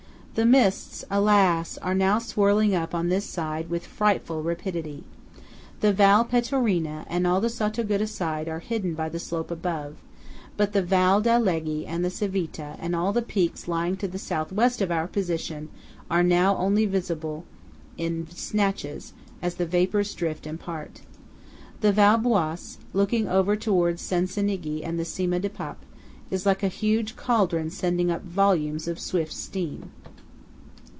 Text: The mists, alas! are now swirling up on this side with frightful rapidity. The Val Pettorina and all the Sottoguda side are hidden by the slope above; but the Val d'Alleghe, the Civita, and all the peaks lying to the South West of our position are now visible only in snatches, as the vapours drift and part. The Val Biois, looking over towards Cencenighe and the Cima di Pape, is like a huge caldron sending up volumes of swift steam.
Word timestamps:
The 0.33 0.45
mists, 0.45 1.03
alas! 1.11 1.77
are 1.81 1.93
now 1.93 2.17
swirling 2.17 2.73
up 2.73 2.95
on 2.95 3.09
this 3.09 3.25
side 3.25 3.69
with 3.69 3.85
frightful 3.85 4.41
rapidity. 4.41 5.03
The 5.81 5.91
Val 5.91 6.23
Pettorina 6.23 7.05
and 7.09 7.27
all 7.27 7.41
the 7.41 7.49
Sottoguda 7.49 8.07
side 8.07 8.47
are 8.47 8.59
hidden 8.59 8.93
by 8.95 9.09
the 9.09 9.19
slope 9.19 9.51
above; 9.51 9.95
but 10.55 10.71
the 10.71 10.81
Val 10.81 11.19
d'Alleghe, 11.19 11.85
the 12.01 12.09
Civita, 12.09 12.77
and 12.79 12.95
all 12.95 13.11
the 13.11 13.21
peaks 13.21 13.67
lying 13.67 13.97
to 13.97 14.07
the 14.07 14.17
South 14.17 14.53
West 14.53 14.81
of 14.81 14.89
our 14.89 15.05
position 15.05 15.67
are 16.09 16.23
now 16.23 16.69
visible 16.69 17.43
only 17.99 18.03
in 18.07 18.27
snatches, 18.29 19.11
as 19.41 19.55
the 19.55 19.65
vapours 19.65 20.13
drift 20.15 20.47
and 20.47 20.61
part. 20.61 21.01
The 21.81 21.91
Val 21.91 22.17
Biois, 22.17 22.77
looking 22.93 23.27
over 23.27 23.57
towards 23.57 24.01
Cencenighe 24.01 24.81
and 24.81 24.97
the 24.97 25.03
Cima 25.05 25.41
di 25.41 25.49
Pape, 25.49 25.85
is 26.31 26.45
like 26.45 26.63
a 26.63 26.69
huge 26.69 27.17
caldron 27.17 27.69
sending 27.69 28.09
up 28.09 28.23
volumes 28.23 28.87
of 28.87 28.97
swift 28.97 29.33
steam. 29.33 29.91